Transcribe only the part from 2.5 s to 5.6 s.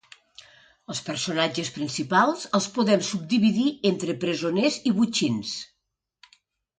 els podem subdividir entre presoners i botxins.